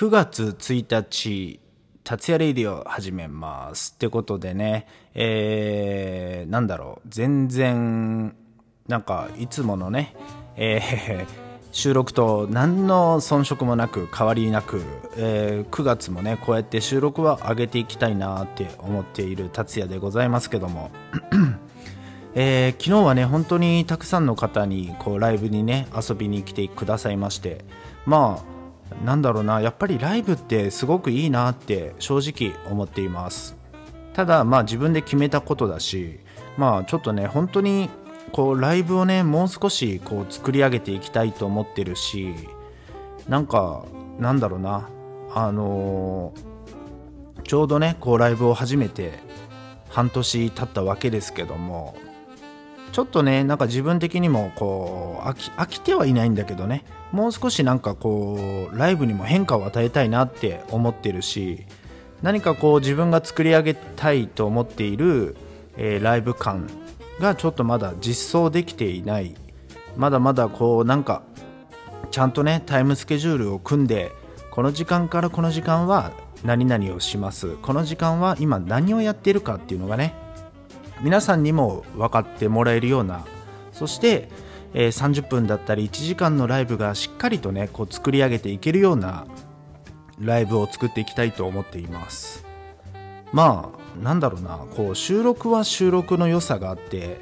[0.00, 1.60] 9月1日、
[2.04, 3.92] 達也レイディオ始めます。
[3.94, 8.34] ってことでね、えー、なんだろう、全然、
[8.88, 10.16] なんか、いつものね、
[10.56, 14.80] えー収録と何の遜色もなく変わりなく、
[15.18, 20.90] えー9月もねこうやって収録は上げていきたいなって思っている達也でございますけども。
[22.34, 27.66] えー昨日はね本当にたくさんの方にこうライブにね遊びに来てくださいまして。
[28.06, 28.59] まあ
[29.04, 33.56] なんだろうなやっぱりライブってすごくいいなって正直思っています。
[34.12, 36.20] ただまあ自分で決めたことだし
[36.56, 37.88] まあちょっとね本当に
[38.32, 42.34] こうライブをねもう少しこう作り上げていきたいと思ってるし
[43.28, 43.84] なんか
[44.18, 44.88] なんだろうな
[45.32, 46.50] あのー
[47.50, 49.18] ちょうどねこうライブを始めて
[49.88, 51.96] 半年経ったわけですけども
[52.92, 61.66] ちょっとねなんか自分的にもこう飽き飽きてはいないんだけどねもう少しなんかこうライブにも変化を与えたいなって思ってるし
[62.22, 65.36] 何かこう自分が作り上げたいと思っている、
[65.76, 66.68] えーライブ感
[67.20, 69.34] がちょっとまだ実装できていない。
[69.96, 71.22] まだまだこうなんか
[72.10, 74.12] ちゃんとねタイムスケジュールを組んで
[74.50, 76.12] この時間からこの時間は
[76.44, 77.56] 何々をします。
[77.56, 80.14] この時間は今何をやっているかっていうのがね
[81.02, 83.24] 皆さんにも分かってもらえるような
[83.72, 84.28] そして、
[84.74, 89.26] えー30分だったり1時間のライブがしっかりとねこう作り上げていけるような
[90.18, 92.44] ライブを作っていきたいと思っています。
[93.32, 97.20] まあなんだろうなこう収録は収録の良さがあって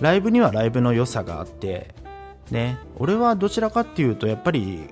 [0.00, 1.94] ライブにはライブの良さがあって
[2.50, 4.88] ね俺はどちらかっていうとやっぱり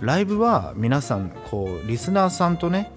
[0.00, 2.92] ライブは皆さんこうリスナーさんとね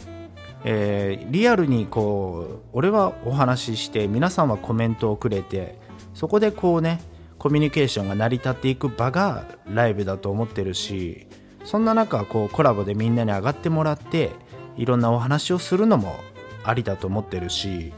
[0.64, 5.78] えーリアルにこう俺はお話しして皆さんはコメントをくれて
[6.14, 7.02] そこでこうね
[7.44, 11.28] コミュニケーションが成り立っていく場がライブだと思ってるし
[11.66, 14.32] そんな中こうコラボでみんなに上がってもらって
[14.78, 16.16] いろんなお話をするのも
[16.64, 17.92] ありだと思ってるし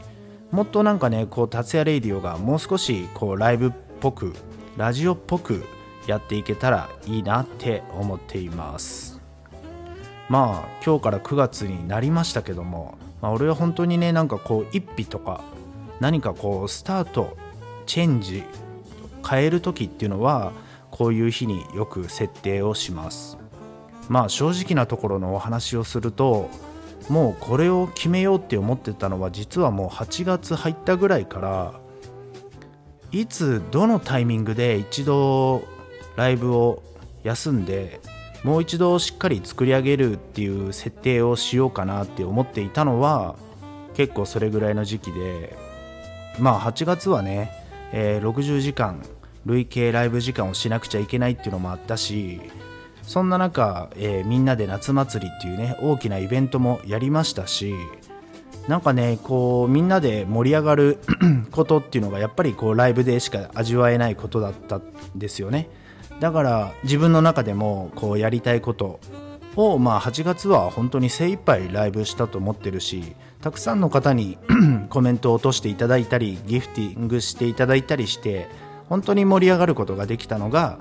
[0.50, 4.34] もっとなんかねこう達也レイディオがもう少しこうライブっぽく
[4.76, 5.62] ラジオっぽく
[6.08, 9.20] やっていけたらいいなって思っています。
[10.28, 15.44] まあ今日から9月になりましたけども、まあ、俺は本当にねなんかこう一日とか
[16.00, 17.36] 何かこうスタート
[17.86, 18.42] チェンジ
[19.26, 20.52] 変える時っていうのは
[20.90, 23.38] こういう日によく設定をします。
[24.08, 26.48] まあ正直なところのお話をすると
[27.08, 31.80] もうこれを決めようって思ってたのは実はもう8月入ったぐらいから
[33.12, 35.64] いつどのタイミングで一度
[36.16, 36.82] ライブを
[37.22, 38.00] 休んで
[38.42, 43.36] もう一度しっかり作り上げるっていう設定をしようかなって思っていたのは
[43.94, 45.56] 結構それぐらいの時期で
[46.38, 47.50] まあ8月はね、
[47.92, 49.02] えー60時間
[49.46, 52.40] 累計ライブ時間をしなくちゃいけないっていうのもあったし
[53.02, 57.72] そんな中、えーみんなで夏祭りっていうね大きなイベントもやりましたし
[58.68, 60.98] なんかねこうみんなで盛り上がる
[61.52, 64.82] ことっていうのがやっぱりこうライブでしか味わえないことだったん
[65.14, 65.68] ですよね。
[66.18, 69.00] だから自分の中でもこうやりたいこと
[69.54, 74.38] をまあ8月は本当に精一杯ライブしたと思ってるしたくさんの方に
[74.90, 78.48] コメントを落としていただいたりギフティングしていただいたりして
[78.88, 80.78] 本当に盛り上がることができたのが、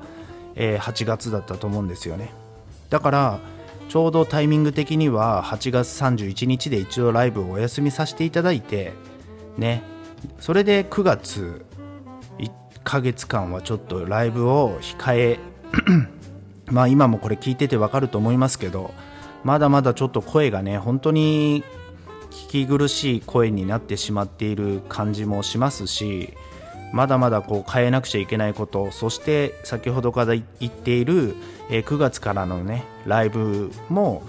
[0.55, 2.31] えー8月だったと思うんですよね。
[2.89, 3.39] だから
[3.89, 8.93] ちょうどタイミング的には8月31日で一度ライブをお休みさせていただいて
[9.57, 9.83] ね。
[10.39, 11.65] それで9月
[12.39, 12.51] 1
[12.83, 15.39] ヶ月間はちょっとライブを控え
[16.71, 18.93] まあ今もこれ聞いててわかると思いますけど
[19.43, 21.63] まだまだちょっと声がね本当に
[22.31, 26.33] 聞き苦しい声になってしまっている感じもしますし
[26.95, 31.35] まだまだこう変えなくちゃいけないことそして先ほどから言っている、
[31.69, 34.23] え9月からのねライブも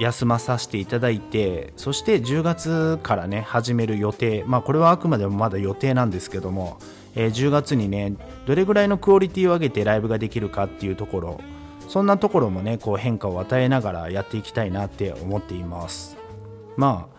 [0.00, 4.42] 休まさせていただいてそして10月からね始める予定。
[4.48, 6.78] まあこれはあくまでもまだ予定なんですけども、
[7.14, 8.16] えー10月にね
[8.46, 11.40] どれぐらいのクオリティを上げてライブができるかっていうところ
[11.88, 16.16] そんなところもねこう変化を与えながらやっていきたいなって思っています。
[16.76, 17.13] まあ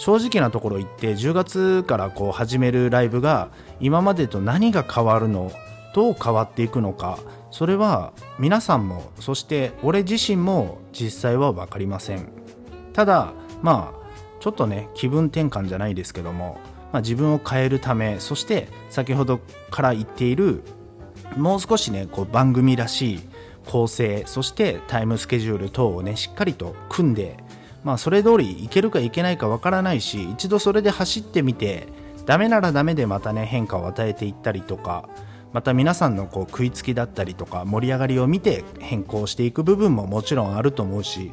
[0.00, 3.50] 正直なところ言って10月からこう始めるライブが
[3.80, 5.52] 今までと何が変わるの
[5.94, 7.18] どう変わっていくのか
[7.50, 12.32] それは皆さんもそして俺自身も実際は分かりません。
[12.94, 16.58] ただまあちょっとね気分転換じゃないですけども、
[16.92, 19.38] まあ、自分を変えるためそして先ほど
[19.70, 20.62] から言っている
[21.36, 23.20] もう少しねこう番組らしい
[23.66, 27.36] 構成そしてタイムスケジュール等をねしっかりと組んで
[27.84, 31.88] まあそれ通りいけるかいけないかわからないし一度それで走ってみて
[32.26, 35.08] ダメならダメでまたね変化を与えていったりとか
[35.52, 41.32] また皆さんのこう食いつきだったりとか盛り上がりを見て変更していく部分ももちろんあると思うし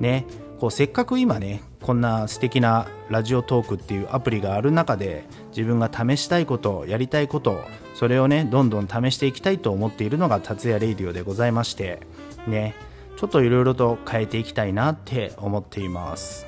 [0.00, 0.26] ね
[0.60, 7.62] こうせっかく今ねこんな素敵なラジオトークっていうアプリがある中で自分が試したいことやりたいこと
[7.94, 12.00] それをねどんどん試していきたいと思っているのが達也レイディオでございまして
[12.46, 12.74] ね
[13.16, 16.46] ちょっといろいろと変えていきたいなって思っています。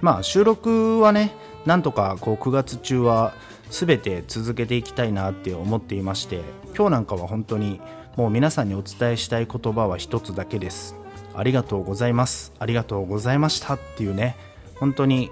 [0.00, 1.34] まあ収録はね
[1.66, 3.34] なんとかこう9月中は
[3.70, 6.40] 全て続けていきたいなって思っていまして
[6.74, 7.80] 今日なんかは本当に
[8.16, 10.96] もう皆さんにお伝えしたい言葉は一つだけです。
[11.34, 12.52] ありがとうございます。
[12.58, 14.36] ありがとうございましたっていうね
[14.76, 15.30] 本当に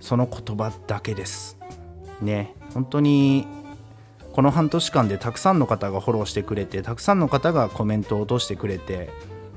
[0.00, 1.56] その言葉だけです。
[2.20, 3.46] ね本当に
[4.32, 9.10] この半年間でたくさんの方がフォローしてくれてたくさんの方がコメントを落としてくれて、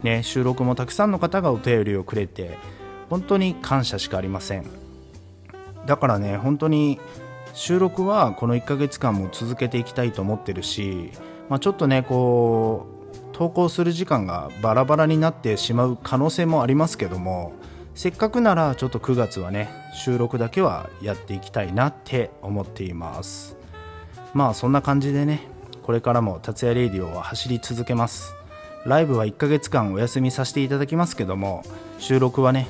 [0.07, 2.57] ね、収録もたくさんの方がお便りをくれて
[3.09, 4.65] 本当に感謝しかありません。
[5.85, 6.99] だからね本当に
[7.53, 11.11] 収録はこの1ヶ月間も続けていきたいと思ってるし、
[11.49, 17.53] まあ、ちょっとねこう投稿する時間がバラバラになってしまう可能性もありますけども
[17.95, 23.57] せっかくならちょっと9月はね収録だけはやっていきたいなって思っています。
[24.33, 25.41] まあそんな感じでね
[25.83, 28.36] これからも達也レイディオは走り続けます。
[28.87, 31.63] ライブは1ヶ月間お休みさせていただきますけども
[31.99, 32.67] 収録はね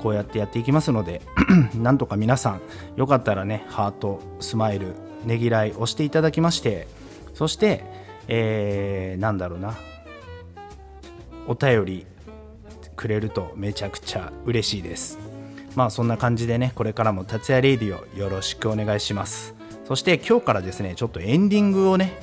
[0.00, 1.20] こうやってやっていきますので
[1.76, 2.62] なんとか皆さん
[2.96, 4.94] よかったらねハートスマイル
[5.24, 6.88] ねぎらい押していただきまして
[7.34, 7.84] そして
[8.26, 9.76] えー、なんだろうな
[11.46, 12.06] お便り
[12.96, 15.18] くれるとめちゃくちゃ嬉しいです。
[15.74, 19.54] まあそんな感じでねこれからも達也レイディオよろしくお願いします。
[19.84, 22.18] そして今日からですねちょっとエンディングをね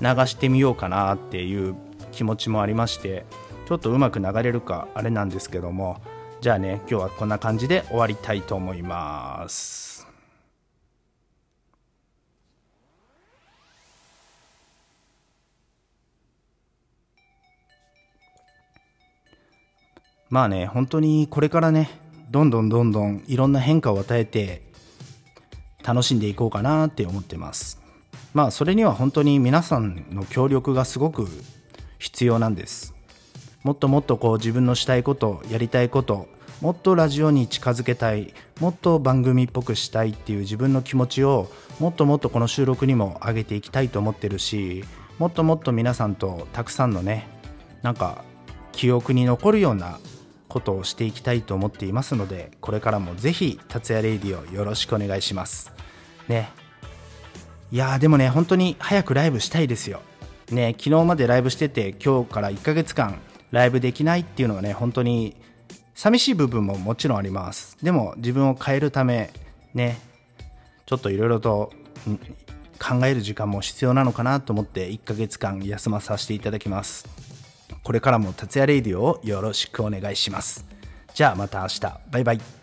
[0.00, 1.74] 流してみようかなっていう
[2.12, 3.24] 気持ちもありまして
[3.66, 6.00] ちょっとうまく流れるかあれなんですけども
[6.40, 10.06] じゃあね今日はこんな感じで終わりたいと思います。
[20.28, 21.90] まあね本当にこれからね
[22.30, 24.62] どんどんどんどんいろんな変化を与えて
[25.84, 27.80] 楽しんでいこうかなって思ってます。
[28.32, 31.28] まあそれには本当に皆さんの協力がすごく
[32.02, 32.94] 必要なんです。
[33.62, 36.26] もっともっとこう自分のしたいことやりたいこと
[36.60, 44.84] もっとラジオに近づけたいもっと番組っぽくしたいっていう自分の気持ちをもっともっとこの収録にも上げていきたいと思ってるし
[45.18, 47.28] もっともっと皆さんとたくさんのね
[47.82, 48.24] なんか
[48.72, 50.00] 記憶に残るような
[50.48, 55.72] ことをしていきたいと思っていますのでこれからもぜひ達也レイディオよろしくお願いします。
[56.28, 56.50] ね。
[57.70, 60.02] いやーでもね本当に早くライブしたいですよ。
[60.52, 63.18] ね昨日までライブしてて今日から1ヶ月間
[63.50, 65.36] ライブできないっていうのはね本当に
[65.94, 67.76] 寂しい部分ももちろんあります。
[67.82, 69.30] でも自分を変えるため
[69.74, 70.00] ね
[70.86, 71.72] ちょっといろいろと
[72.78, 77.06] 考える時間も必要なのかなと思って1ヶ月間休まさせていただきます。
[77.82, 80.64] これからも達也レイディオをよろしくお願いします。
[81.14, 81.80] じゃあまた明日。
[82.10, 82.61] バイバイ。